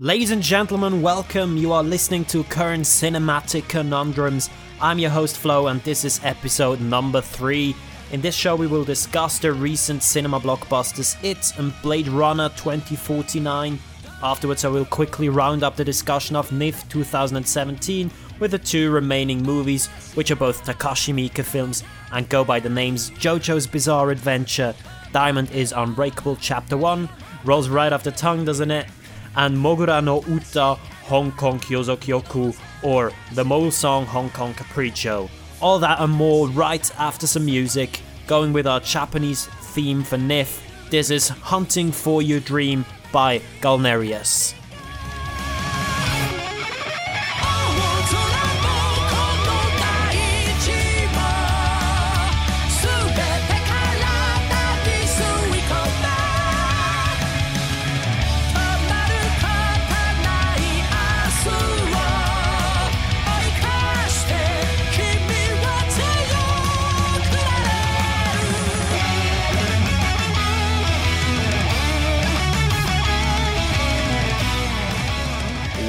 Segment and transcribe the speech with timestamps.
[0.00, 1.56] Ladies and gentlemen, welcome.
[1.56, 4.50] You are listening to Current Cinematic Conundrums.
[4.80, 7.76] I'm your host Flo, and this is episode number three.
[8.10, 13.78] In this show, we will discuss the recent cinema blockbusters It and Blade Runner 2049.
[14.20, 19.44] Afterwards, I will quickly round up the discussion of NIFFF 2017 with the two remaining
[19.44, 19.86] movies,
[20.16, 24.74] which are both Takashi Miike films and go by the names JoJo's Bizarre Adventure,
[25.12, 27.08] Diamond is Unbreakable Chapter 1,
[27.44, 28.88] rolls right off the tongue, doesn't it?
[29.36, 30.74] And Mogura no Uta
[31.04, 35.28] Hong Kong Kyozo Kyoku or the Mole Song Hong Kong Capriccio.
[35.60, 40.90] All that and more right after some music, going with our Japanese theme for NIFFF.
[40.90, 44.54] This is Hunting for Your Dream by Galneryus.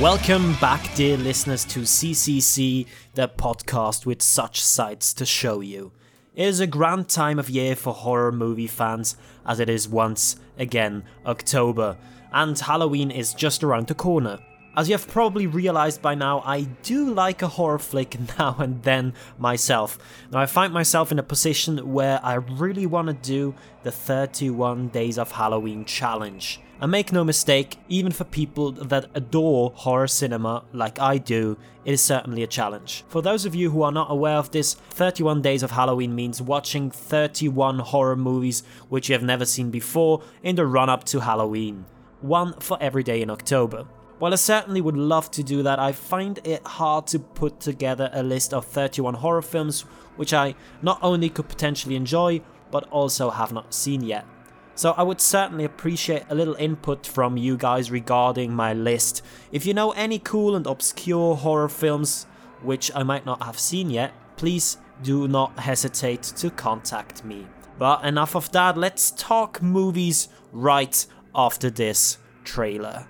[0.01, 5.93] Welcome back, dear listeners, to CCC, the podcast with such sights to show you.
[6.35, 10.35] It is a grand time of year for horror movie fans, as it is once
[10.59, 11.95] again October,
[12.33, 14.39] and Halloween is just around the corner.
[14.77, 18.83] As you have probably realized by now, I do like a horror flick now and
[18.83, 19.97] then myself.
[20.31, 24.89] Now, I find myself in a position where I really want to do the 31
[24.89, 26.59] Days of Halloween challenge.
[26.81, 31.93] And make no mistake, even for people that adore horror cinema like I do, it
[31.93, 33.05] is certainly a challenge.
[33.07, 36.41] For those of you who are not aware of this, 31 Days of Halloween means
[36.41, 41.21] watching 31 horror movies which you have never seen before in the run up to
[41.21, 41.85] Halloween.
[42.19, 43.85] One for every day in October.
[44.17, 48.09] While I certainly would love to do that, I find it hard to put together
[48.13, 49.81] a list of 31 horror films
[50.15, 54.25] which I not only could potentially enjoy, but also have not seen yet.
[54.73, 59.21] So I would certainly appreciate a little input from you guys regarding my list.
[59.51, 62.25] If you know any cool and obscure horror films
[62.61, 67.47] which I might not have seen yet, please do not hesitate to contact me.
[67.77, 71.05] But enough of that, let's talk movies right
[71.35, 73.07] after this trailer.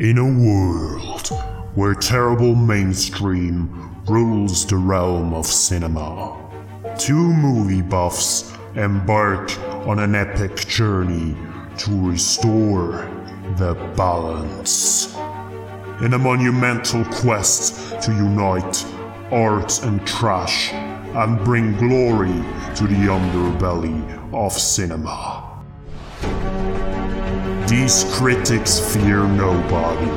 [0.00, 1.28] In a world
[1.74, 3.68] where terrible mainstream
[4.06, 6.38] rules the realm of cinema,
[6.98, 11.36] two movie buffs embark on an epic journey
[11.76, 13.10] to restore
[13.58, 15.14] the balance.
[16.00, 18.86] In a monumental quest to unite
[19.30, 22.42] art and trash and bring glory
[22.74, 25.49] to the underbelly of cinema.
[27.70, 30.10] These critics fear nobody,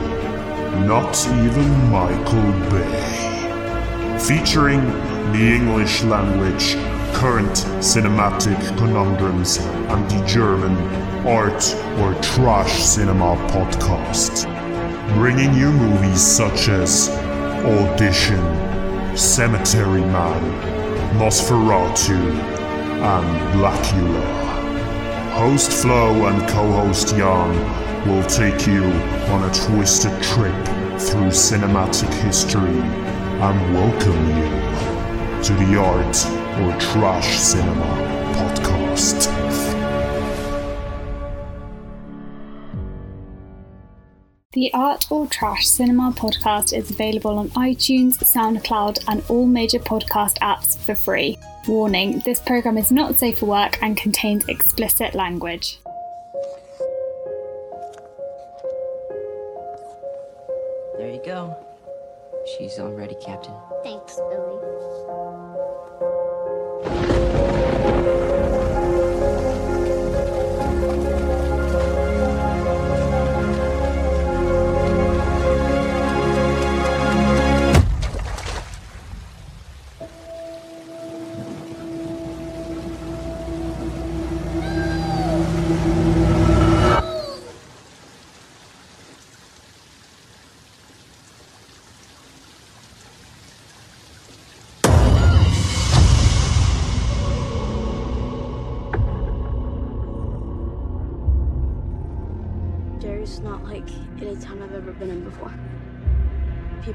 [0.87, 4.17] not even Michael Bay.
[4.17, 4.83] Featuring
[5.33, 6.73] the English language,
[7.13, 10.75] current cinematic conundrums, and the German
[11.27, 11.63] art
[11.99, 14.47] or trash cinema podcast.
[15.13, 17.09] Bringing you movies such as
[17.63, 18.43] Audition,
[19.15, 24.52] Cemetery Man, Nosferatu, and Blackula.
[25.35, 28.83] Host Flo and co-host Jan will take you
[29.33, 30.53] on a twisted trip
[30.99, 36.25] through cinematic history and welcome you to the Art
[36.61, 37.83] or Trash Cinema
[38.35, 39.42] podcast.
[44.53, 50.37] The Art or Trash Cinema podcast is available on iTunes, SoundCloud, and all major podcast
[50.41, 51.39] apps for free.
[51.67, 55.79] Warning this program is not safe for work and contains explicit language.
[60.99, 61.57] There you go.
[62.55, 63.55] She's all ready, Captain.
[63.83, 65.52] Thanks, Billy.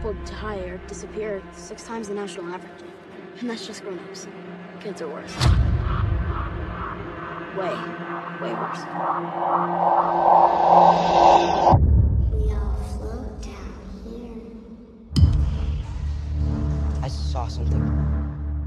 [0.09, 2.83] People die or disappear six times the national average.
[3.41, 4.27] And that's just grown-ups.
[4.81, 5.37] Kids are worse.
[7.55, 7.75] way,
[8.41, 8.83] way worse.
[12.33, 13.75] We all float down
[14.07, 14.41] here.
[17.03, 17.85] I saw something.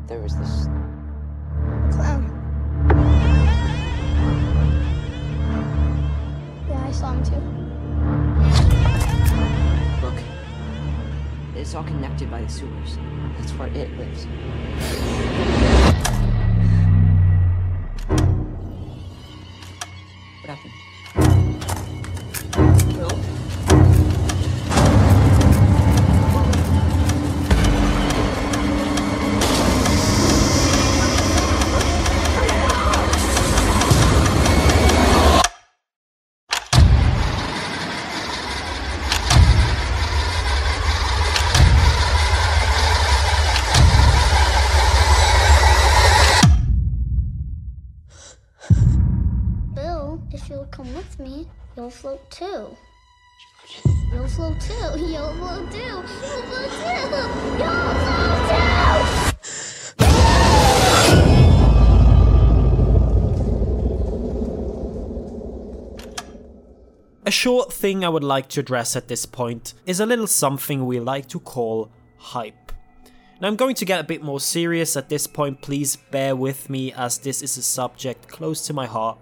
[0.05, 0.67] There was this.
[1.95, 2.29] Clown.
[6.69, 7.60] Yeah, I saw him too.
[11.61, 12.97] It's all connected by the sewers.
[13.37, 14.25] That's where it lives.
[67.31, 70.85] A short thing I would like to address at this point is a little something
[70.85, 72.73] we like to call hype.
[73.39, 76.69] Now, I'm going to get a bit more serious at this point, please bear with
[76.69, 79.17] me as this is a subject close to my heart.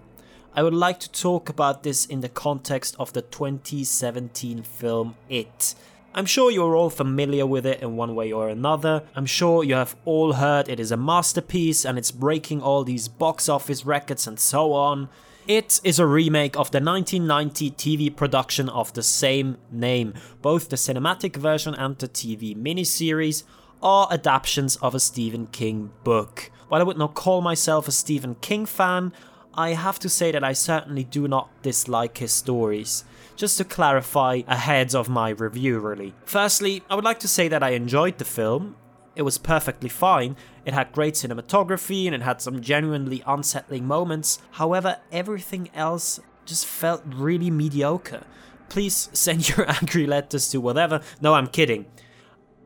[0.55, 5.75] I would like to talk about this in the context of the 2017 film It.
[6.15, 9.03] I'm sure you're all familiar with it in one way or another.
[9.15, 13.07] I'm sure you have all heard it is a masterpiece and it's breaking all these
[13.07, 15.09] box office records and so on.
[15.49, 20.13] It is a remake of the 1990 TV production of the same name.
[20.43, 23.45] Both the cinematic version and the TV miniseries
[23.81, 26.51] are adaptations of a Stephen King book.
[26.67, 29.11] While I would not call myself a Stephen King fan,
[29.55, 33.03] I have to say that I certainly do not dislike his stories.
[33.35, 36.13] Just to clarify ahead of my review, really.
[36.25, 38.75] Firstly, I would like to say that I enjoyed the film.
[39.15, 40.37] It was perfectly fine.
[40.65, 44.39] It had great cinematography and it had some genuinely unsettling moments.
[44.51, 48.23] However, everything else just felt really mediocre.
[48.69, 51.01] Please send your angry letters to whatever.
[51.21, 51.85] No, I'm kidding.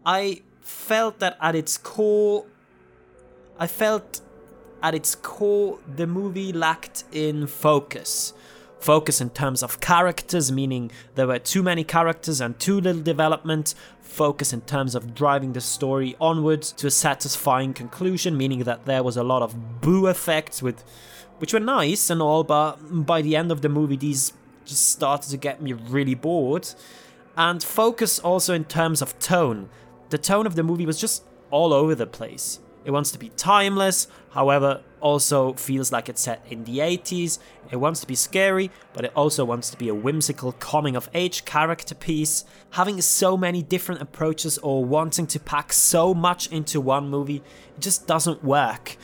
[0.05, 2.45] I felt that at its core,
[3.59, 4.21] I felt
[4.81, 8.33] at its core the movie lacked in focus.
[8.83, 13.75] Focus in terms of characters, meaning there were too many characters and too little development.
[14.01, 19.01] Focus in terms of driving the story onwards to a satisfying conclusion, meaning that there
[19.01, 20.83] was a lot of boo effects with
[21.37, 22.75] which were nice and all, but
[23.05, 24.33] by the end of the movie these
[24.65, 26.67] just started to get me really bored.
[27.37, 29.69] And focus also in terms of tone.
[30.09, 32.59] The tone of the movie was just all over the place.
[32.85, 37.39] It wants to be timeless, however, also feels like it's set in the 80s.
[37.71, 41.09] It wants to be scary, but it also wants to be a whimsical coming of
[41.13, 42.45] age character piece.
[42.71, 47.43] Having so many different approaches or wanting to pack so much into one movie,
[47.79, 48.97] just doesn't work.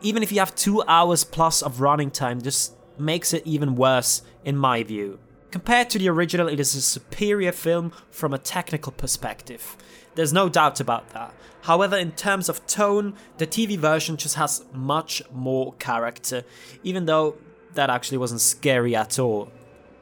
[0.00, 4.22] Even if you have two hours plus of running time, just makes it even worse,
[4.44, 5.18] in my view.
[5.50, 9.76] Compared to the original, it is a superior film from a technical perspective.
[10.14, 11.34] There's no doubt about that.
[11.62, 16.44] However, in terms of tone, the TV version just has much more character,
[16.82, 17.36] even though
[17.74, 19.50] that actually wasn't scary at all.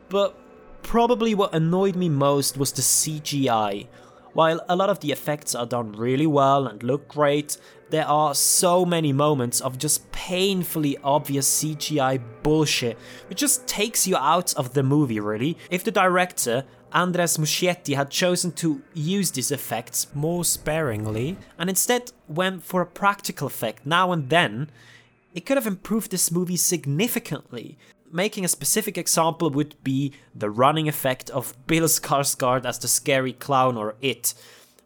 [0.09, 0.37] But
[0.83, 3.87] probably what annoyed me most was the CGI.
[4.33, 7.57] While a lot of the effects are done really well and look great,
[7.91, 12.97] there are so many moments of just painfully obvious CGI bullshit,
[13.29, 15.59] which just takes you out of the movie, really.
[15.69, 22.13] If the director, Andres Muschietti, had chosen to use these effects more sparingly, and instead
[22.29, 24.71] went for a practical effect now and then,
[25.35, 27.79] it could have improved this movie significantly.
[28.13, 33.33] Making a specific example would be the running effect of Bill Skarsgård as the scary
[33.33, 34.35] clown or it.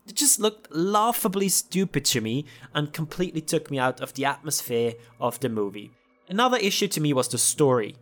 [0.07, 2.45] It just looked laughably stupid to me
[2.75, 5.93] and completely took me out of the atmosphere of the movie.
[6.29, 7.97] Another issue to me was the story.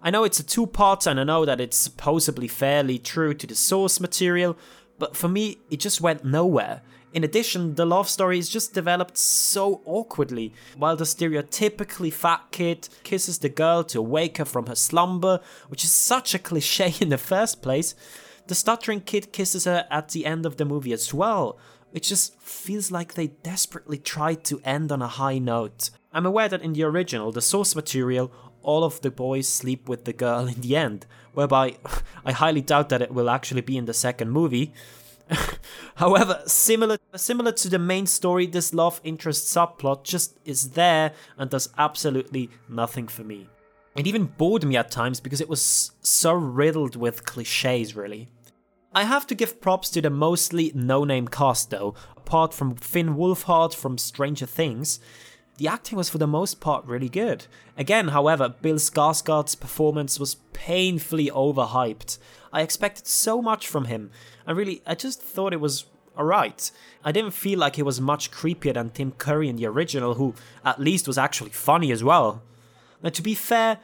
[0.00, 3.46] I know it's a two part and I know that it's supposedly fairly true to
[3.46, 4.56] the source material,
[4.98, 6.82] but for me, it just went nowhere.
[7.12, 10.52] In addition, the love story is just developed so awkwardly.
[10.76, 15.84] While the stereotypically fat kid kisses the girl to wake her from her slumber, which
[15.84, 17.94] is such a cliche in the first place,
[18.46, 21.58] the stuttering kid kisses her at the end of the movie as well.
[21.92, 25.90] It just feels like they desperately tried to end on a high note.
[26.12, 28.30] I'm aware that in the original, the source material,
[28.62, 31.76] all of the boys sleep with the girl in the end, whereby
[32.24, 34.72] I highly doubt that it will actually be in the second movie.
[35.96, 41.50] However, similar similar to the main story, this love interest subplot just is there and
[41.50, 43.48] does absolutely nothing for me.
[43.96, 48.28] It even bored me at times because it was so riddled with cliches, really.
[48.94, 53.16] I have to give props to the mostly no name cast though, apart from Finn
[53.16, 55.00] Wolfhard from Stranger Things.
[55.58, 57.46] The acting was for the most part really good.
[57.76, 62.18] Again, however, Bill Skarsgård's performance was painfully overhyped.
[62.52, 64.10] I expected so much from him,
[64.46, 65.86] and really, I just thought it was
[66.16, 66.70] alright.
[67.04, 70.34] I didn't feel like he was much creepier than Tim Curry in the original, who
[70.64, 72.40] at least was actually funny as well.
[73.02, 73.78] Now, to be fair,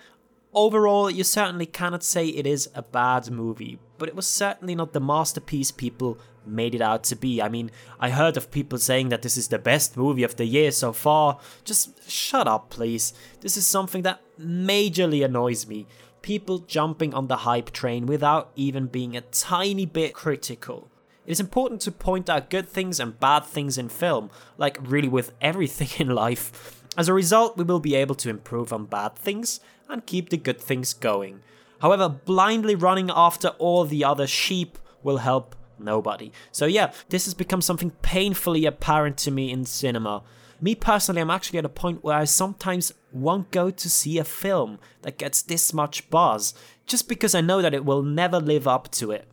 [0.53, 4.93] overall, you certainly cannot say it is a bad movie, but it was certainly not
[4.93, 7.41] the masterpiece people made it out to be.
[7.41, 10.45] I mean, I heard of people saying that this is the best movie of the
[10.45, 11.39] year so far.
[11.65, 13.13] Just shut up, please.
[13.41, 15.87] This is something that majorly annoys me.
[16.23, 20.89] People jumping on the hype train without even being a tiny bit critical.
[21.27, 25.09] It is important to point out good things and bad things in film, like really
[25.09, 26.83] with everything in life.
[26.97, 30.37] As a result, we will be able to improve on bad things and keep the
[30.37, 31.41] good things going.
[31.81, 36.33] However, blindly running after all the other sheep will help nobody.
[36.53, 40.23] So, yeah, this has become something painfully apparent to me in cinema.
[40.61, 44.25] Me personally, I'm actually at a point where I sometimes won't go to see a
[44.25, 46.55] film that gets this much buzz,
[46.87, 49.29] just because I know that it will never live up to it.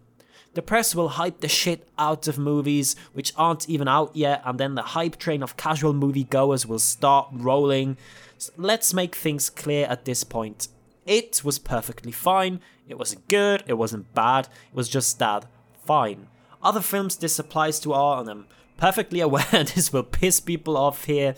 [0.53, 4.59] The press will hype the shit out of movies which aren't even out yet, and
[4.59, 7.95] then the hype train of casual moviegoers will start rolling.
[8.37, 10.67] So let's make things clear at this point.
[11.05, 15.45] It was perfectly fine, it wasn't good, it wasn't bad, it was just that
[15.85, 16.27] fine.
[16.63, 18.47] Other films this applies to are, and I'm
[18.77, 21.35] perfectly aware this will piss people off here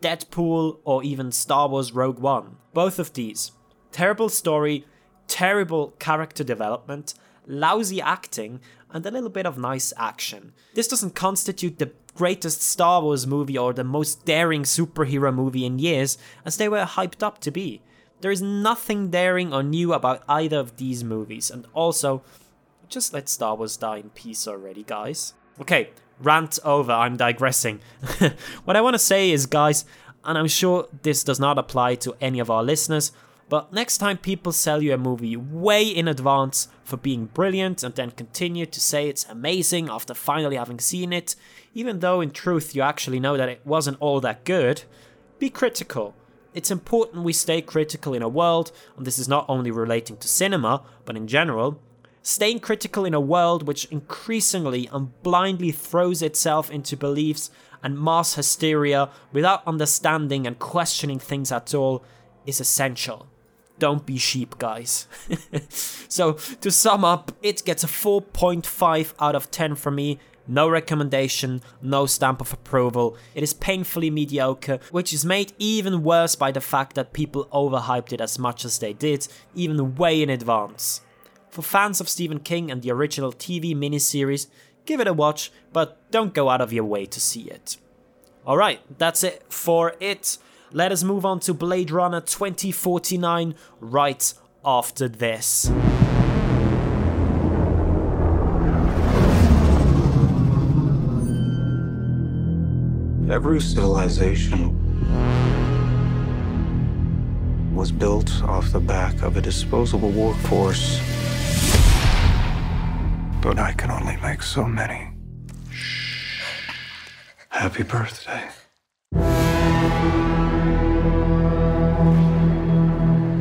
[0.00, 2.56] Deadpool or even Star Wars Rogue One.
[2.74, 3.52] Both of these.
[3.92, 4.84] Terrible story,
[5.28, 7.14] terrible character development,
[7.46, 10.52] lousy acting, and a little bit of nice action.
[10.74, 15.78] This doesn't constitute the greatest Star Wars movie or the most daring superhero movie in
[15.78, 17.80] years, as they were hyped up to be.
[18.20, 22.22] There is nothing daring or new about either of these movies, and also,
[22.92, 25.34] just let Star Wars die in peace already, guys.
[25.60, 27.80] Okay, rant over, I'm digressing.
[28.64, 29.84] what I want to say is, guys,
[30.24, 33.12] and I'm sure this does not apply to any of our listeners,
[33.48, 37.94] but next time people sell you a movie way in advance for being brilliant and
[37.94, 41.34] then continue to say it's amazing after finally having seen it,
[41.74, 44.84] even though in truth you actually know that it wasn't all that good,
[45.38, 46.14] be critical.
[46.54, 50.28] It's important we stay critical in a world, and this is not only relating to
[50.28, 51.80] cinema, but in general,
[52.22, 57.50] staying critical in a world which increasingly and blindly throws itself into beliefs
[57.82, 62.04] and mass hysteria without understanding and questioning things at all
[62.46, 63.26] is essential.
[63.78, 65.08] Don't be sheep, guys.
[65.68, 70.20] so, to sum up, it gets a 4.5 out of 10 from me.
[70.46, 73.16] No recommendation, no stamp of approval.
[73.34, 78.12] It is painfully mediocre, which is made even worse by the fact that people overhyped
[78.12, 81.00] it as much as they did, even way in advance.
[81.52, 84.46] For fans of Stephen King and the original TV miniseries,
[84.86, 87.76] give it a watch, but don't go out of your way to see it.
[88.46, 90.38] Alright, that's it for it.
[90.72, 95.70] Let us move on to Blade Runner 2049 right after this.
[103.30, 104.78] Every civilization
[107.74, 110.98] was built off the back of a disposable workforce.
[113.42, 115.10] But I can only make so many.
[117.48, 118.48] Happy birthday.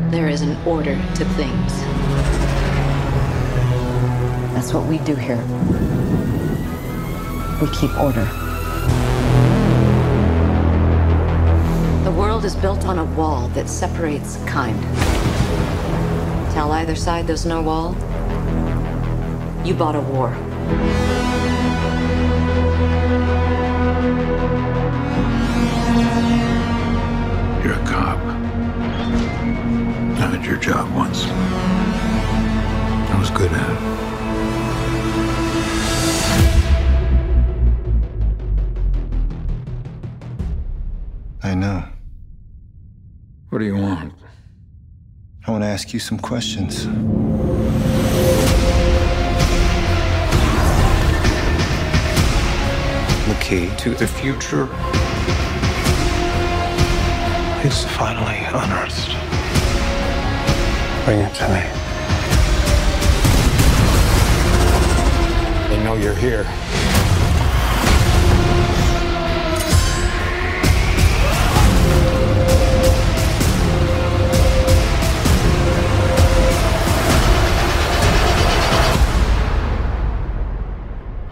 [0.10, 1.74] There is an order to things.
[4.56, 5.38] That's what we do here.
[7.62, 8.26] We keep order.
[12.06, 14.82] The world is built on a wall that separates kind.
[16.54, 17.96] Tell either side there's no wall.
[19.64, 20.30] You bought a war.
[27.64, 28.18] You're a cop.
[30.18, 31.26] I did your job once.
[33.12, 33.78] I was good at it.
[41.44, 41.84] I know.
[43.50, 44.14] What do you want?
[45.46, 46.88] I want to ask you some questions.
[53.52, 54.70] key to the future.
[57.66, 59.12] It's finally unearthed.
[61.04, 61.62] Bring it to me.
[65.68, 66.46] They know you're here.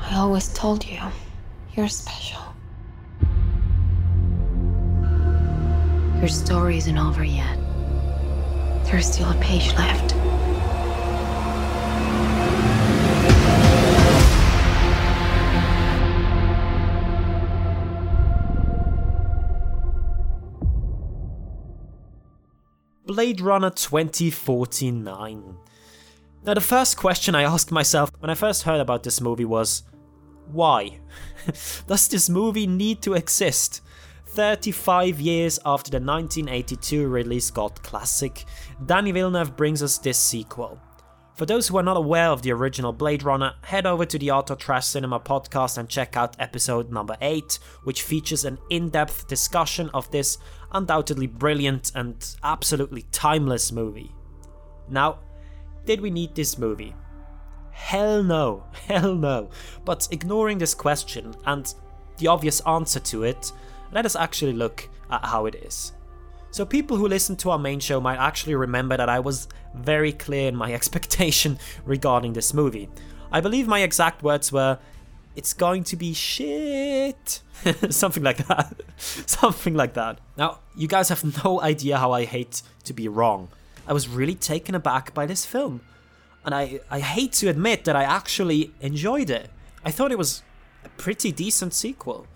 [0.02, 1.00] I always told you
[1.80, 2.42] you're special.
[6.20, 7.58] Your story isn't over yet.
[8.84, 10.14] There's still a page left.
[23.06, 25.56] Blade Runner 2049.
[26.44, 29.84] Now, the first question I asked myself when I first heard about this movie was
[30.52, 31.00] why?
[31.88, 33.82] Does this movie need to exist?
[34.26, 38.46] 35 years after the 1982 Ridley Scott classic,
[38.86, 40.80] Denis Villeneuve brings us this sequel.
[41.34, 44.30] For those who are not aware of the original Blade Runner, head over to the
[44.30, 48.90] Art or Trash Cinema podcast and check out episode number 8, which features an in
[48.90, 50.38] depth discussion of this
[50.74, 54.14] undoubtedly brilliant and absolutely timeless movie.
[54.90, 55.20] Now,
[55.86, 56.94] did we need this movie?
[57.80, 59.50] Hell no, hell no.
[59.86, 61.74] But ignoring this question and
[62.18, 63.52] the obvious answer to it,
[63.92, 65.94] let us actually look at how it is.
[66.52, 70.12] So, people who listen to our main show might actually remember that I was very
[70.12, 72.90] clear in my expectation regarding this movie.
[73.32, 74.78] I believe my exact words were,
[75.36, 77.42] it's going to be shit.
[77.90, 78.82] Something like that.
[78.98, 80.20] Something like that.
[80.38, 83.48] Now, you guys have no idea how I hate to be wrong.
[83.88, 85.82] I was really taken aback by this film.
[86.46, 89.50] And I, I hate to admit that I actually enjoyed it.
[89.84, 90.44] I thought it was
[90.84, 92.28] a pretty decent sequel.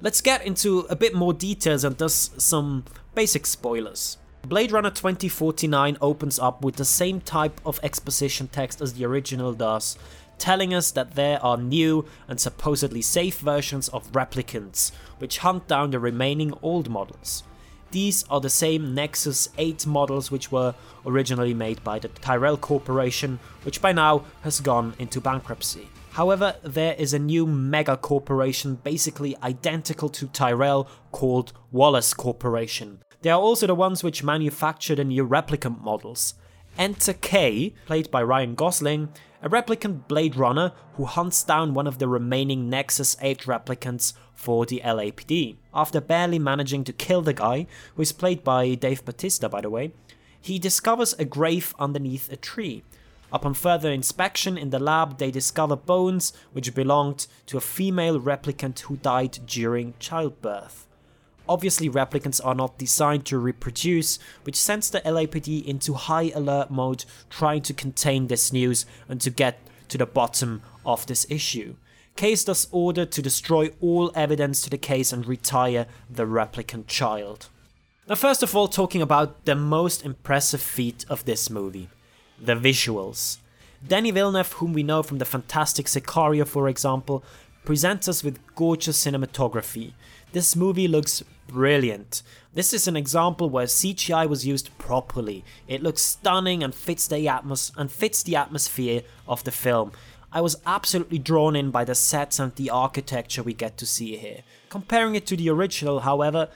[0.00, 4.18] Let's get into a bit more details and thus some basic spoilers.
[4.46, 9.52] Blade Runner 2049 opens up with the same type of exposition text as the original
[9.52, 9.98] does,
[10.38, 15.90] telling us that there are new and supposedly safe versions of replicants, which hunt down
[15.90, 17.42] the remaining old models.
[17.90, 20.74] These are the same Nexus 8 models which were
[21.06, 25.88] originally made by the Tyrell Corporation, which by now has gone into bankruptcy.
[26.10, 33.00] However, there is a new mega corporation basically identical to Tyrell called Wallace Corporation.
[33.22, 36.34] They are also the ones which manufacture the new replicant models.
[36.76, 39.08] Enter K, played by Ryan Gosling,
[39.42, 44.66] a replicant Blade Runner who hunts down one of the remaining Nexus 8 replicants for
[44.66, 45.56] the LAPD.
[45.78, 49.70] After barely managing to kill the guy, who is played by Dave Batista by the
[49.70, 49.92] way,
[50.40, 52.82] he discovers a grave underneath a tree.
[53.32, 58.80] Upon further inspection in the lab, they discover bones which belonged to a female replicant
[58.80, 60.88] who died during childbirth.
[61.48, 67.04] Obviously, replicants are not designed to reproduce, which sends the LAPD into high alert mode
[67.30, 69.60] trying to contain this news and to get
[69.90, 71.76] to the bottom of this issue.
[72.18, 77.48] Case thus ordered to destroy all evidence to the case and retire the replicant child.
[78.08, 81.88] Now, first of all, talking about the most impressive feat of this movie
[82.40, 83.38] the visuals.
[83.86, 87.22] Denis Villeneuve, whom we know from the fantastic Sicario, for example,
[87.64, 89.92] presents us with gorgeous cinematography.
[90.32, 92.24] This movie looks brilliant.
[92.52, 95.44] This is an example where CGI was used properly.
[95.68, 99.92] It looks stunning and fits the atmos- and fits the atmosphere of the film.
[100.38, 104.16] I was absolutely drawn in by the sets and the architecture we get to see
[104.16, 104.42] here.
[104.68, 106.48] Comparing it to the original, however,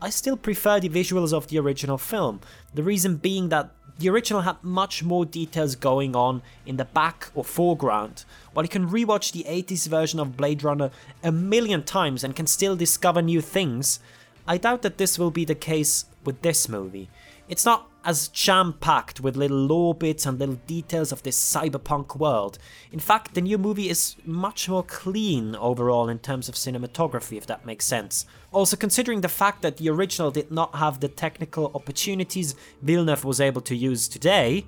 [0.00, 2.40] I still prefer the visuals of the original film.
[2.72, 3.68] The reason being that
[3.98, 8.70] the original had much more details going on in the back or foreground, while you
[8.70, 10.90] can rewatch the 80s version of Blade Runner
[11.22, 14.00] a million times and can still discover new things.
[14.48, 17.10] I doubt that this will be the case with this movie.
[17.48, 22.16] It's not as jam packed with little lore bits and little details of this cyberpunk
[22.16, 22.58] world.
[22.92, 27.46] In fact, the new movie is much more clean overall in terms of cinematography, if
[27.46, 28.26] that makes sense.
[28.52, 33.40] Also, considering the fact that the original did not have the technical opportunities Villeneuve was
[33.40, 34.66] able to use today,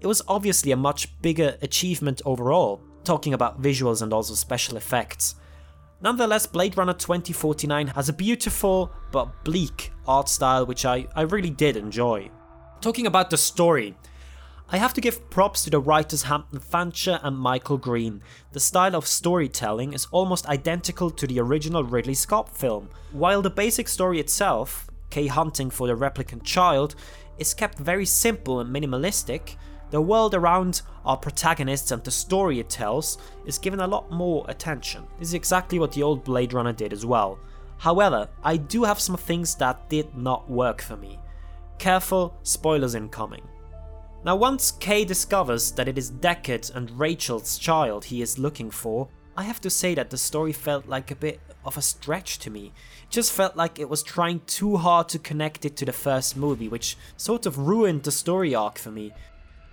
[0.00, 5.34] it was obviously a much bigger achievement overall, talking about visuals and also special effects.
[6.02, 11.50] Nonetheless, Blade Runner 2049 has a beautiful but bleak art style which I, I really
[11.50, 12.28] did enjoy.
[12.80, 13.94] Talking about the story,
[14.68, 18.20] I have to give props to the writers Hampton Fancher and Michael Green.
[18.50, 22.88] The style of storytelling is almost identical to the original Ridley Scott film.
[23.12, 26.96] While the basic story itself, Kay hunting for the replicant child,
[27.38, 29.54] is kept very simple and minimalistic,
[29.92, 34.44] the world around our protagonists and the story it tells is given a lot more
[34.48, 35.06] attention.
[35.18, 37.38] This is exactly what the old Blade Runner did as well.
[37.76, 41.18] However, I do have some things that did not work for me.
[41.78, 43.46] Careful, spoilers incoming.
[44.24, 49.08] Now, once Kay discovers that it is Deckard and Rachael's child he is looking for,
[49.36, 52.50] I have to say that the story felt like a bit of a stretch to
[52.50, 52.72] me.
[53.02, 56.36] It just felt like it was trying too hard to connect it to the first
[56.36, 59.12] movie, which sort of ruined the story arc for me.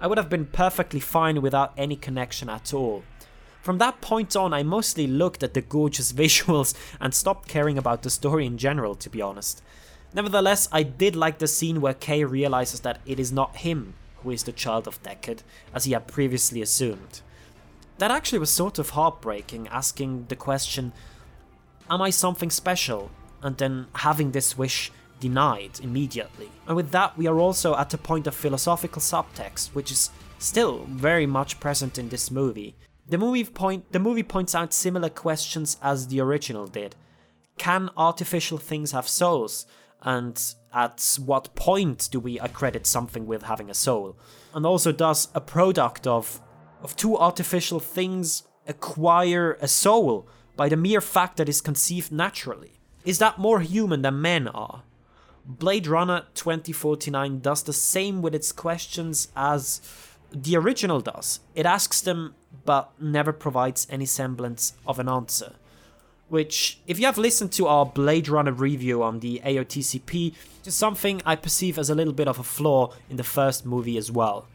[0.02, 3.04] I would have been perfectly fine without any connection at all.
[3.62, 8.04] From that point on, I mostly looked at the gorgeous visuals and stopped caring about
[8.04, 9.62] the story in general, to be honest.
[10.14, 14.32] Nevertheless, I did like the scene where Kay realizes that it is not him who
[14.32, 17.22] is the child of Deckard, as he had previously assumed.
[18.00, 20.94] That actually was sort of heartbreaking, asking the question,
[21.90, 23.12] Am I something special?
[23.42, 26.50] And then having this wish denied immediately.
[26.68, 30.86] And with that, we are also at a point of philosophical subtext, which is still
[30.90, 32.76] very much present in this movie.
[33.08, 36.96] The movie point the movie points out similar questions as the original did.
[37.58, 39.66] Can artificial things have souls?
[40.02, 40.42] And
[40.74, 44.18] at what point do we accredit something with having a soul?
[44.54, 46.40] And also does a product of
[46.82, 52.80] of two artificial things acquire a soul by the mere fact that it's conceived naturally?
[53.04, 54.84] Is that more human than men are?
[55.50, 59.82] Blade Runner 2049 does the same with its questions as
[60.32, 61.40] the original does.
[61.56, 62.36] It asks them,
[62.66, 65.56] but never provides any semblance of an answer.
[66.28, 70.36] Which, if you have listened to our Blade Runner review on the AOTCP,
[70.66, 73.98] is something I perceive as a little bit of a flaw in the first movie
[73.98, 74.48] as well.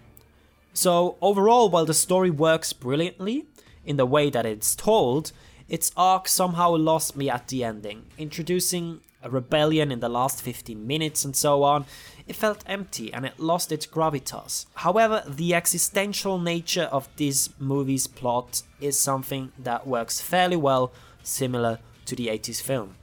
[0.75, 3.47] So, overall, while the story works brilliantly
[3.85, 5.33] in the way that it's told,
[5.69, 10.87] its arc somehow lost me at the ending, introducing a rebellion in the last 15
[10.87, 11.87] minutes and so on.
[12.29, 14.67] It felt empty and it lost its gravitas.
[14.75, 21.79] However, the existential nature of this movie's plot is something that works fairly well, similar
[22.07, 22.97] to the 80s film.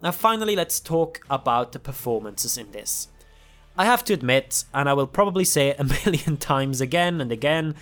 [0.00, 3.08] Now, finally, let's talk about the performances in this.
[3.76, 7.32] I have to admit, and I will probably say it a million times again and
[7.32, 7.74] again,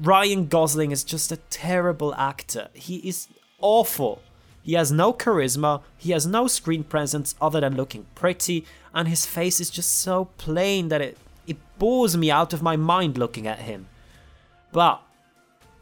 [0.00, 2.68] Ryan Gosling is just a terrible actor.
[2.74, 3.28] He is
[3.60, 4.20] awful.
[4.64, 9.26] He has no charisma, he has no screen presence other than looking pretty, and his
[9.26, 13.46] face is just so plain that it, it bores me out of my mind looking
[13.46, 13.88] at him.
[14.72, 15.02] But,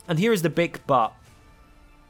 [0.08, 1.14] and here is the big but,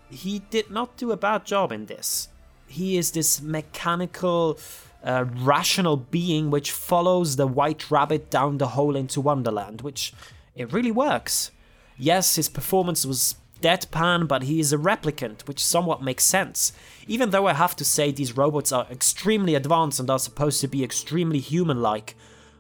[0.09, 2.29] he did not do a bad job in this.
[2.67, 4.59] He is this mechanical,
[5.05, 10.15] uh, rational being which follows the white rabbit down the hole into Wonderland, which
[10.57, 11.51] it really works.
[11.99, 16.73] Yes, his performance was deadpan, but he is a replicant, which somewhat makes sense.
[17.07, 20.69] Even though I have to say these robots are extremely advanced and are supposed to
[20.69, 22.17] be extremely human like,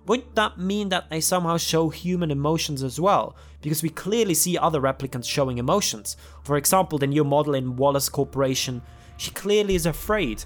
[0.06, 3.36] wouldn't that mean that they somehow show human emotions as well?
[3.60, 6.16] Because we clearly see other replicants showing emotions.
[6.42, 8.82] For example, the new model in Wallace Corporation,
[9.16, 10.44] she clearly is afraid.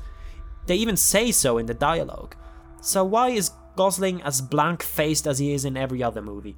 [0.67, 2.37] They even say so in the dialogue.
[2.83, 6.57] So why is Gosling as blank faced as he is in every other movie?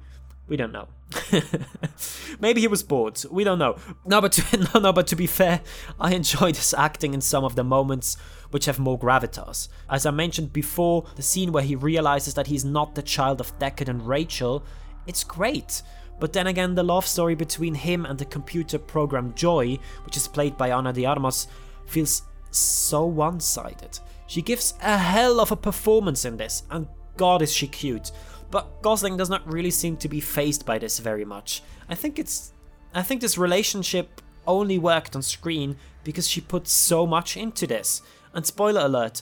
[0.49, 0.87] We don't know.
[2.39, 3.21] Maybe he was bored.
[3.29, 3.77] We don't know.
[4.05, 4.91] No, but to, no, no.
[4.91, 5.61] But to be fair,
[5.99, 8.17] I enjoyed his acting in some of the moments
[8.49, 9.69] which have more gravitas.
[9.89, 13.57] As I mentioned before, the scene where he realizes that he's not the child of
[13.59, 14.63] Deckard and Rachael,
[15.05, 15.83] it's great.
[16.19, 20.27] But then again, the love story between him and the computer program Joi, which is
[20.27, 21.47] played by Ana de Armas,
[21.85, 23.99] feels so one-sided.
[24.25, 28.11] She gives a hell of a performance in this, and God is she cute
[28.51, 31.61] but Gosling does not really seem to be phased by this very much.
[31.87, 32.53] I think it's
[32.93, 38.01] I think this relationship only worked on screen because she put so much into this.
[38.33, 39.21] And spoiler alert,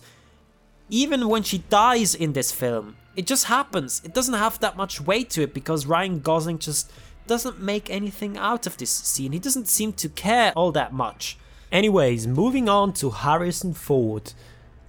[0.90, 4.02] even when she dies in this film, it just happens.
[4.06, 6.92] It doesn't have that much weight to it because Ryan Gosling just
[7.26, 9.34] doesn't make anything out of this scene.
[9.34, 11.38] He doesn't seem to care all that much.
[11.72, 14.34] Anyways, moving on to Harrison Ford.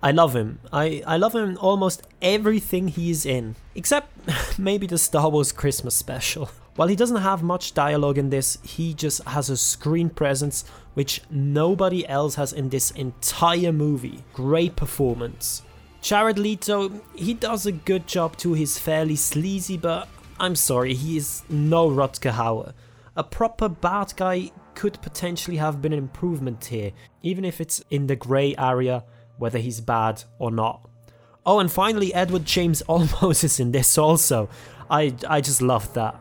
[0.03, 0.61] I love him.
[0.73, 4.13] I, I love him in almost everything he's in, except
[4.59, 6.51] maybe the Star Wars Christmas special.
[6.77, 11.23] While he doesn't have much dialogue in this, he just has a screen presence which
[11.29, 14.23] nobody else has in this entire movie.
[14.33, 15.63] Great performance.
[16.01, 18.53] Jared Leto, he does a good job too.
[18.53, 20.07] He's fairly sleazy, but
[20.39, 22.73] I'm sorry, he is no Rutger Hauer.
[23.17, 26.93] A proper bad guy could potentially have been an improvement here,
[27.25, 29.03] even if it's in the grey area
[29.39, 30.89] whether he's bad or not.
[31.47, 34.49] Oh, and finally, Edward James Olmos is in this also.
[34.91, 36.21] I, I just love that.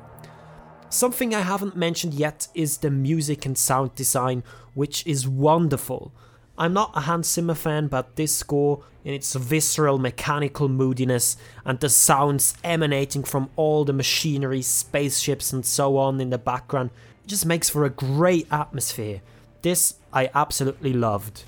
[0.89, 6.13] Something I haven't mentioned yet is the music and sound design, which is wonderful.
[6.57, 11.79] I'm not a Hans Zimmer fan, but this score, in its visceral mechanical moodiness and
[11.79, 16.89] the sounds emanating from all the machinery, spaceships, and so on in the background,
[17.25, 19.21] just makes for a great atmosphere.
[19.61, 21.43] This I absolutely loved.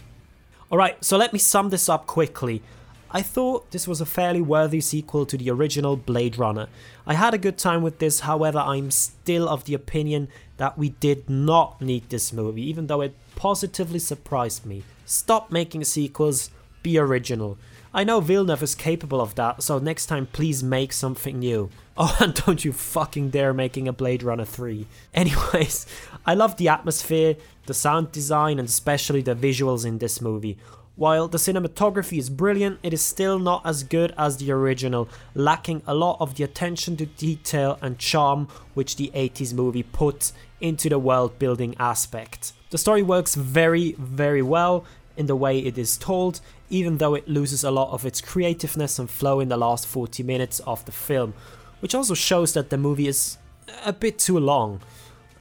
[0.71, 2.61] Alright, so let me sum this up quickly.
[3.09, 6.67] I thought this was a fairly worthy sequel to the original Blade Runner.
[7.07, 10.27] I had a good time with this, however, I'm still of the opinion
[10.57, 14.83] that we did not need this movie, even though it positively surprised me.
[15.07, 16.51] Stop making sequels,
[16.83, 17.57] be original.
[17.91, 21.69] I know Villeneuve is capable of that, so next time please make something new.
[22.01, 24.87] Oh, and don't you fucking dare making a Blade Runner 3.
[25.13, 25.85] Anyways,
[26.25, 30.57] I love the atmosphere, the sound design, and especially the visuals in this movie.
[30.95, 35.81] While the cinematography is brilliant, it is still not as good as the original, lacking
[35.85, 40.87] a lot of the attention to detail and charm which the 80s movie put into
[40.87, 42.53] the world building aspect.
[42.69, 44.85] The story works very, very well
[45.19, 48.97] in the way it is told, even though it loses a lot of its creativeness
[48.97, 51.33] and flow in the last 40 minutes of the film,
[51.81, 53.37] which also shows that the movie is
[53.85, 54.81] a bit too long.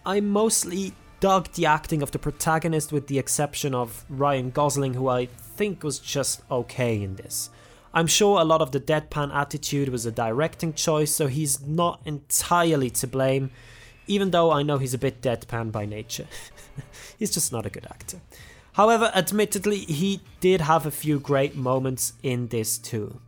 [0.04, 5.08] I mostly dug the acting of the protagonist with the exception of Ryan Gosling, who
[5.08, 7.50] I think was just okay in this.
[7.94, 12.00] I'm sure a lot of the deadpan attitude was a directing choice, so he's not
[12.04, 13.50] entirely to blame,
[14.08, 16.26] even though I know he's a bit deadpan by nature.
[17.18, 18.20] he's just not a good actor.
[18.78, 23.20] However, admittedly, he did have a few great moments in this too.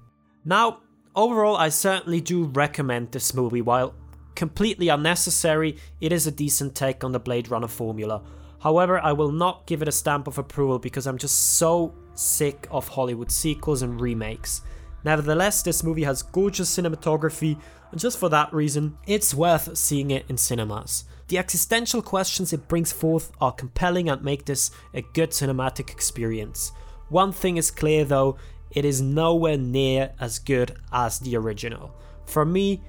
[0.44, 0.78] Now,
[1.16, 3.60] overall, I certainly do recommend this movie.
[3.60, 3.92] While
[4.36, 8.22] completely unnecessary, it is a decent take on the Blade Runner formula.
[8.60, 12.68] However, I will not give it a stamp of approval because I'm just so sick
[12.70, 14.62] of Hollywood sequels and remakes.
[15.02, 17.58] Nevertheless, this movie has gorgeous cinematography,
[17.90, 21.06] and just for that reason, it's worth seeing it in cinemas.
[21.30, 26.72] The existential questions it brings forth are compelling and make this a good cinematic experience.
[27.08, 28.36] One thing is clear though,
[28.72, 31.94] it is nowhere near as good as the original.
[32.24, 32.82] For me,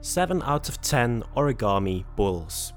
[0.00, 2.72] 7 out of 10 origami bulls.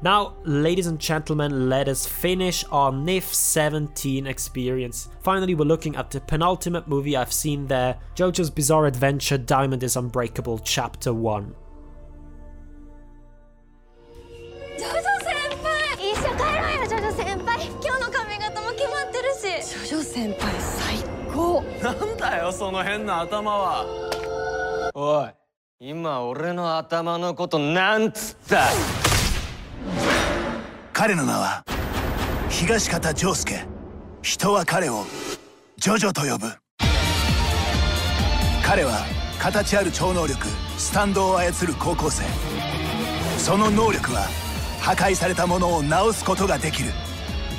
[0.00, 5.08] Now, ladies and gentlemen, let us finish our NIFFF 17 experience.
[5.24, 9.96] Finally, we're looking at the penultimate movie I've seen there JoJo's Bizarre Adventure Diamond is
[9.96, 11.52] Unbreakable Chapter 1.
[14.78, 15.72] ジョジョ先輩。
[15.96, 17.66] 一緒帰ろうよジョジョ先輩。
[17.66, 19.68] 今日の髪型も決まってるし。
[19.68, 21.02] ジョジョ先輩最
[21.34, 21.62] 高。
[21.82, 23.84] なんだよその変な頭は。
[24.94, 25.30] おい
[25.80, 28.68] 今俺の頭のことなんつった。
[30.92, 31.64] 彼の名は
[32.48, 33.66] 東方丈介。
[34.22, 35.06] 人は彼を
[35.78, 36.52] ジョジョと呼ぶ。
[38.64, 39.04] 彼は
[39.40, 42.22] 形ある超能力スタンドを操る高校生。
[43.38, 44.28] その能力は
[44.88, 46.88] 破壊されたものを直すことができる。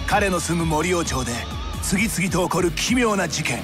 [0.07, 1.31] 彼の住む森王町で
[1.83, 3.59] 次々と起こる奇妙な事件。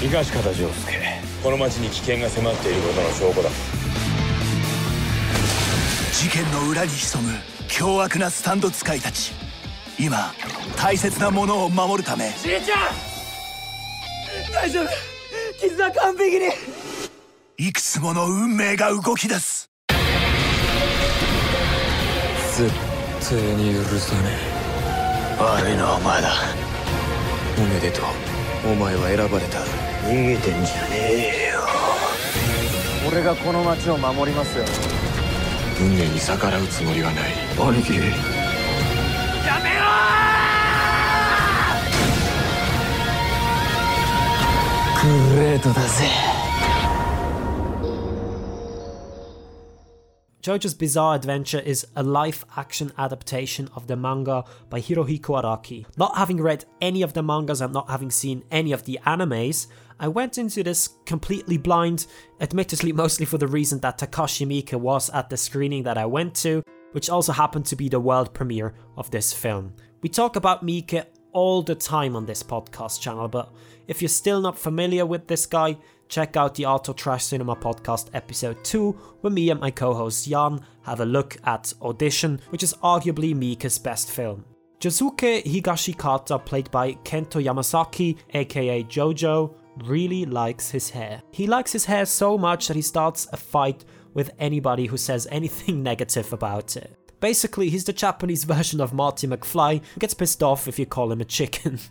[0.00, 3.50] 東方丈介この町に危険が迫っていることの証拠だ。
[6.12, 7.38] 事件の裏に潜む
[7.68, 9.30] 凶悪なスタンド使いたち。
[9.96, 10.32] 今
[10.76, 12.32] 大切なものを守るため。
[12.32, 12.78] ちゃ
[14.50, 14.52] ん！
[14.52, 14.88] 大丈夫。
[15.60, 16.48] 傷は完璧に。
[17.58, 19.71] いくつもの運命が動き出す
[22.54, 22.70] 絶
[23.30, 25.42] 対に許さねえ。
[25.42, 26.28] 悪いのはお前だ。
[27.56, 28.04] おめでとう。
[28.70, 29.58] お前は選ばれた。
[30.06, 31.60] 逃げてんじゃねえよ。
[33.10, 34.66] 俺がこの町を守りますよ。
[35.80, 37.32] 運命に逆らうつもりはない。
[37.56, 37.94] 兄貴。
[37.94, 38.00] や
[39.64, 39.86] めろ
[45.34, 46.41] グレートだぜ
[50.42, 55.86] JoJo's Bizarre Adventure is a live action adaptation of the manga by Hirohiko Araki.
[55.96, 59.68] Not having read any of the mangas and not having seen any of the animes,
[60.00, 62.08] I went into this completely blind,
[62.40, 66.34] admittedly mostly for the reason that Takashi Miike was at the screening that I went
[66.38, 69.72] to, which also happened to be the world premiere of this film.
[70.00, 73.52] We talk about Miike all the time on this podcast channel, but
[73.86, 75.76] if you're still not familiar with this guy,
[76.12, 79.94] check out the Art or Trash Cinema Podcast episode 2, where me and my co
[79.94, 84.44] host Jan have a look at Audition, which is arguably Miike's best film.
[84.78, 91.22] Josuke Higashikata, played by Kento Yamazaki, aka Jojo, really likes his hair.
[91.30, 95.26] He likes his hair so much that he starts a fight with anybody who says
[95.30, 96.94] anything negative about it.
[97.20, 101.10] Basically, he's the Japanese version of Marty McFly, who gets pissed off if you call
[101.10, 101.78] him a chicken.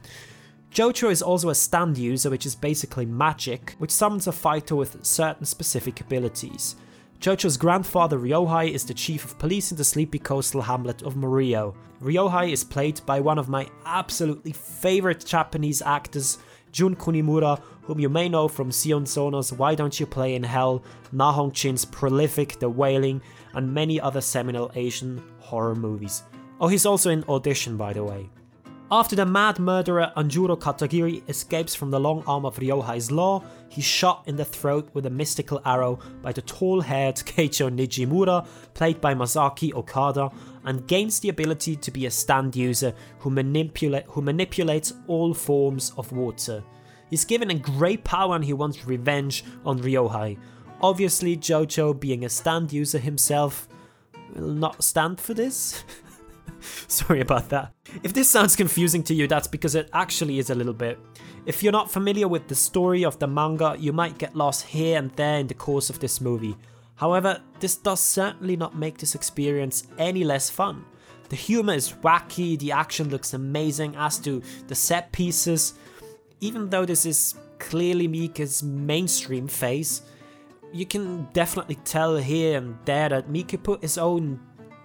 [0.71, 5.03] Jojo is also a stand user, which is basically magic, which summons a fighter with
[5.05, 6.77] certain specific abilities.
[7.19, 11.75] Jojo's grandfather Ryohei is the chief of police in the sleepy coastal hamlet of Morio.
[12.01, 16.37] Ryohei is played by one of my absolutely favorite Japanese actors,
[16.71, 20.85] Jun Kunimura, whom you may know from Sion Sono's Why Don't You Play in Hell,
[21.11, 23.21] Na Hong-jin's prolific The Wailing,
[23.55, 26.23] and many other seminal Asian horror movies.
[26.61, 28.29] Oh, he's also in Audition, by the way.
[28.93, 33.85] After the mad murderer Anjuro Katagiri escapes from the long arm of Ryohei's law, he's
[33.85, 38.99] shot in the throat with a mystical arrow by the tall haired Keicho Nijimura, played
[38.99, 40.29] by Masaki Okada,
[40.65, 45.93] and gains the ability to be a stand user who, manipula- who manipulates all forms
[45.95, 46.61] of water.
[47.09, 50.37] He's given a great power and he wants revenge on Ryohei.
[50.81, 53.69] Obviously, Jojo, being a stand user himself,
[54.35, 55.85] will not stand for this.
[56.87, 57.73] Sorry about that.
[58.03, 60.99] If this sounds confusing to you, that's because it actually is a little bit.
[61.45, 64.97] If you're not familiar with the story of the manga, you might get lost here
[64.97, 66.55] and there in the course of this movie.
[66.95, 70.85] However, this does certainly not make this experience any less fun.
[71.29, 75.73] The humor is wacky, the action looks amazing, as do the set pieces.
[76.41, 80.01] Even though this is clearly Miike's mainstream phase,
[80.73, 84.39] you can definitely tell here and there that Mika put his own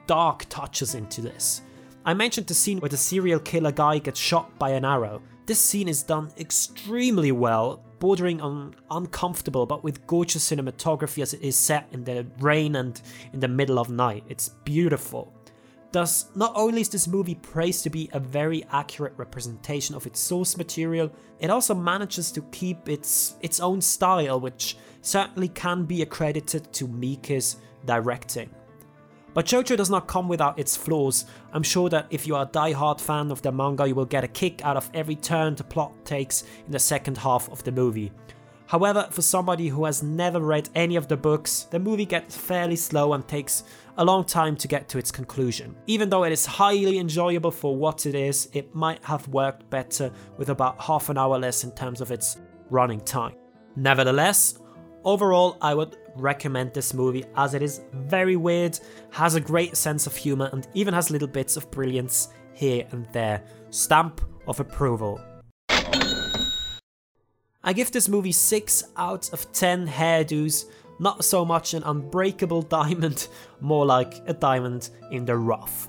[0.07, 1.63] dark touches into this.
[2.05, 5.23] I mentioned the scene where the serial killer guy gets shot by an arrow.
[5.47, 11.43] This scene is done extremely well, bordering on uncomfortable but with gorgeous cinematography as it
[11.43, 13.01] is set in the rain and
[13.33, 14.25] in the middle of night.
[14.29, 15.33] It's beautiful.
[15.93, 20.21] Thus, not only is this movie praised to be a very accurate representation of its
[20.21, 26.03] source material, it also manages to keep its its own style, which certainly can be
[26.03, 28.51] accredited to Miike's directing.
[29.37, 31.27] But JoJo does not come without its flaws.
[31.53, 34.25] I'm sure that if you are a die-hard fan of the manga, you will get
[34.25, 37.71] a kick out of every turn the plot takes in the second half of the
[37.71, 38.13] movie.
[38.65, 42.77] However, for somebody who has never read any of the books, the movie gets fairly
[42.77, 43.65] slow and takes
[43.99, 45.77] a long time to get to its conclusion.
[45.87, 50.11] Even though it is highly enjoyable for what it is, it might have worked better
[50.39, 52.39] with about half an hour less in terms of its
[52.71, 53.35] running time.
[53.77, 54.61] Nevertheless,
[55.07, 58.79] overall, I would recommend this movie as it is very weird,
[59.13, 63.07] has a great sense of humor, and even has little bits of brilliance here and
[63.13, 63.43] there.
[63.71, 65.19] Stamp of approval.
[67.63, 70.67] I give this movie 6 out of 10 hairdos,
[70.99, 73.29] not so much an unbreakable diamond,
[73.61, 75.89] more like a diamond in the rough.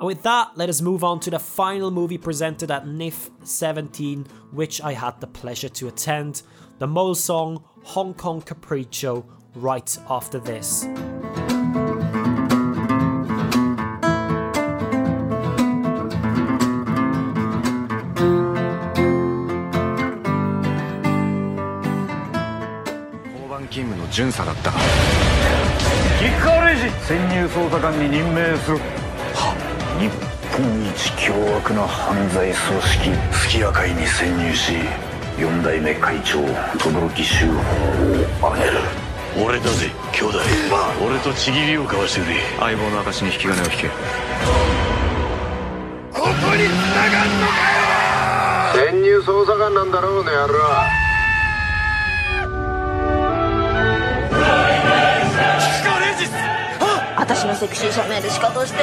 [0.00, 4.26] And with that, let us move on to the final movie presented at NIFFF 17,
[4.50, 6.42] which I had the pleasure to attend
[6.78, 10.86] the Mole Song Hong Kong Capriccio right after this.
[29.34, 30.08] はっ日
[30.56, 34.72] 本一凶悪な犯罪組織スキア界に潜入し
[35.40, 36.38] 四代目会長
[36.78, 37.46] 轟秀
[38.40, 38.76] 法を挙げる。
[39.42, 40.38] 俺だぜ兄弟。
[41.02, 42.34] 俺とちぎりを交わしてくれ。
[42.58, 43.88] 相棒の証に引き金を引け。
[46.12, 47.54] ここに繋がんのか
[48.84, 48.90] よ！
[48.92, 50.99] 潜入捜査官なんだろうね野郎
[57.30, 58.82] 私のセクシー写メール仕方して。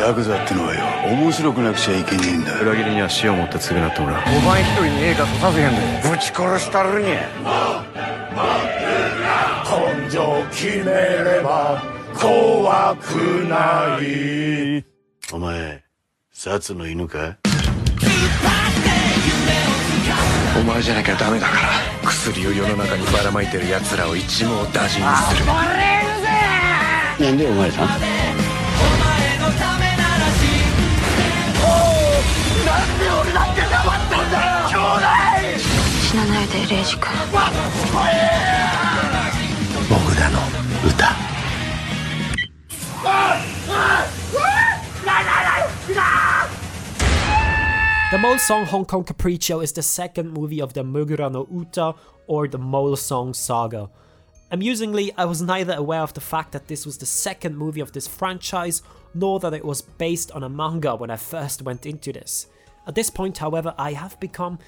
[0.00, 0.80] ヤクザってのはよ
[1.14, 4.22] 面白くなくちゃいけねえんだ裏切りには死をもって償ってもらう。
[4.34, 6.08] お前一人にええかとさせへんで。
[6.08, 7.08] ぶち殺したるに。
[9.92, 11.82] 根性決めれば
[12.14, 13.14] 怖く
[13.46, 14.84] ない
[15.30, 15.84] お前
[16.32, 17.36] 殺の犬か
[20.58, 21.52] お前じゃなきゃダメだか
[22.02, 25.44] ら薬を世の中にばらまいてる奴らを一網打尽にする
[48.10, 51.94] The Mole Song Hong Kong Capriccio is the second movie of the Mogura no Uta
[52.26, 53.88] or the Mole Song Saga.
[54.52, 57.92] Amusingly, I was neither aware of the fact that this was the second movie of
[57.92, 58.82] this franchise,
[59.14, 62.48] nor that it was based on a manga when I first went into this.
[62.86, 64.58] At this point, however, I have become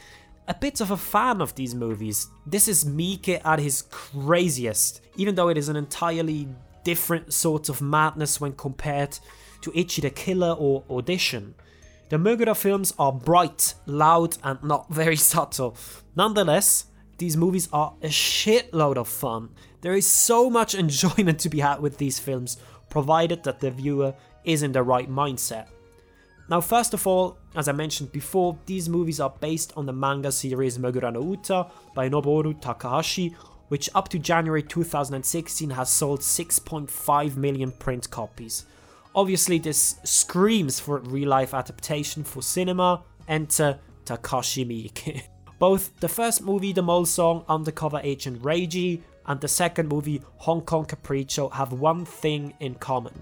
[0.48, 2.28] a bit of a fan of these movies.
[2.46, 6.48] This is Miike at his craziest, even though it is an entirely
[6.82, 9.18] different sort of madness when compared
[9.60, 11.54] to Ichi the Killer or Audition.
[12.08, 15.76] The Mogura films are bright, loud, and not very subtle.
[16.16, 16.86] Nonetheless,
[17.18, 19.50] these movies are a shitload of fun.
[19.80, 22.56] There is so much enjoyment to be had with these films,
[22.88, 25.68] provided that the viewer is in the right mindset.
[26.48, 30.30] Now, first of all, as I mentioned before, these movies are based on the manga
[30.30, 33.34] series Mogura no Uta by Noboru Takahashi,
[33.68, 38.66] which up to January 2016 has sold 6.5 million print copies.
[39.14, 43.02] Obviously, this screams for real life adaptation for cinema.
[43.26, 45.22] Enter Takashi Miike.
[45.64, 50.60] Both the first movie, The Mole Song, Undercover Agent Reiji, and the second movie, Hong
[50.60, 53.14] Kong Capriccio, have one thing in common.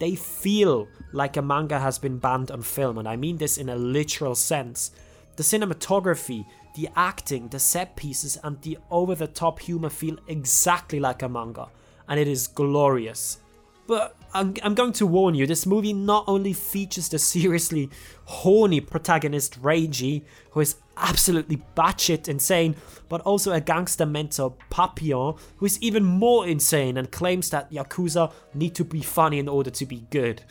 [0.00, 3.68] They feel like a manga has been banned on film, and I mean this in
[3.68, 4.90] a literal sense.
[5.36, 10.98] The cinematography, the acting, the set pieces, and the over the top humor feel exactly
[10.98, 11.68] like a manga,
[12.08, 13.38] and it is glorious.
[13.86, 17.88] But I'm, I'm going to warn you, this movie not only features the seriously
[18.24, 22.76] horny protagonist Reiji, who is absolutely batshit insane,
[23.08, 28.32] but also a gangster mentor Papillon, who is even more insane and claims that Yakuza
[28.54, 30.42] need to be funny in order to be good.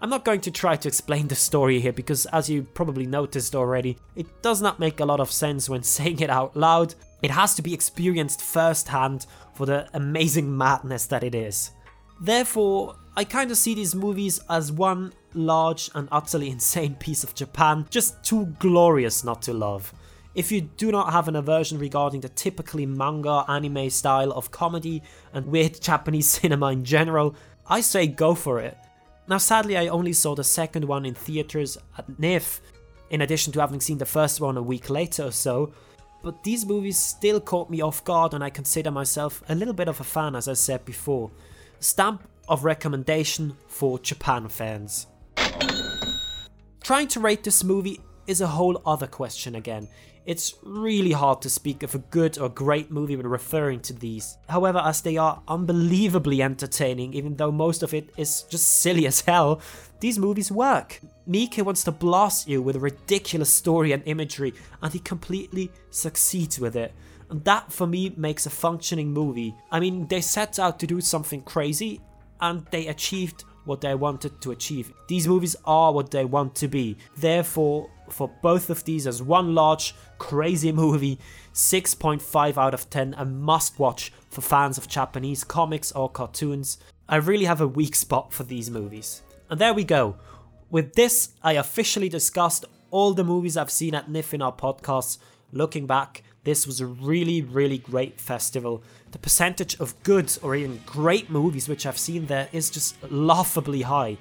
[0.00, 3.54] I'm not going to try to explain the story here because, as you probably noticed
[3.54, 6.94] already, it does not make a lot of sense when saying it out loud.
[7.22, 11.70] It has to be experienced firsthand for the amazing madness that it is.
[12.20, 17.34] Therefore, I kind of see these movies as one large and utterly insane piece of
[17.34, 19.92] Japan, just too glorious not to love.
[20.34, 25.02] If you do not have an aversion regarding the typically manga anime style of comedy
[25.32, 28.76] and weird Japanese cinema in general, I say go for it.
[29.26, 32.60] Now, sadly, I only saw the second one in theaters at NIFFF,
[33.10, 35.72] in addition to having seen the first one a week later or so.
[36.22, 39.88] But these movies still caught me off guard, and I consider myself a little bit
[39.88, 41.30] of a fan, as I said before.
[41.80, 45.06] Stamp of recommendation for Japan fans.
[46.84, 49.88] Trying to rate this movie is a whole other question again.
[50.26, 54.36] It's really hard to speak of a good or great movie when referring to these.
[54.50, 59.22] However, as they are unbelievably entertaining, even though most of it is just silly as
[59.22, 59.62] hell,
[60.00, 61.00] these movies work.
[61.26, 66.60] Miike wants to blast you with a ridiculous story and imagery, and he completely succeeds
[66.60, 66.92] with it.
[67.30, 69.54] And that for me makes a functioning movie.
[69.72, 72.02] I mean, they set out to do something crazy,
[72.42, 74.92] and they achieved what they wanted to achieve.
[75.08, 76.96] These movies are what they want to be.
[77.16, 81.18] Therefore, for both of these as one large, crazy movie,
[81.52, 86.78] 6.5 out of 10, a must watch for fans of Japanese comics or cartoons.
[87.08, 89.22] I really have a weak spot for these movies.
[89.50, 90.16] And there we go.
[90.70, 95.18] With this, I officially discussed all the movies I've seen at NIFFF in our podcast.
[95.52, 98.82] Looking back, this was a really, really great festival.
[99.12, 103.82] The percentage of good or even great movies which I've seen there is just laughably
[103.82, 104.18] high.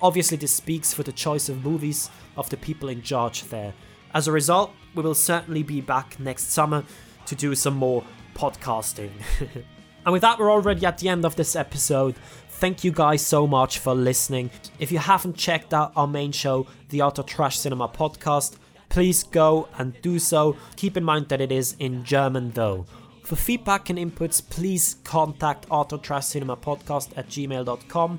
[0.00, 3.74] Obviously, this speaks for the choice of movies of the people in charge there.
[4.14, 6.84] As a result, we will certainly be back next summer
[7.26, 8.04] to do some more
[8.34, 9.10] podcasting.
[10.04, 12.14] and with that, we're already at the end of this episode.
[12.48, 14.50] Thank you guys so much for listening.
[14.78, 18.56] If you haven't checked out our main show, the Art or Trash Cinema Podcast,
[18.96, 20.56] please go and do so.
[20.76, 22.86] Keep in mind that it is in German though.
[23.24, 28.18] For feedback and inputs, please contact artortrashcinemapodcast at gmail.com.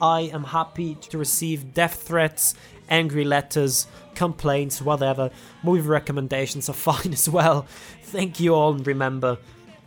[0.00, 2.54] I am happy to receive death threats,
[2.88, 5.30] angry letters, complaints, whatever.
[5.62, 7.66] Movie recommendations are fine as well.
[8.04, 9.36] Thank you all, and remember,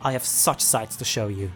[0.00, 1.50] I have such sights to show you.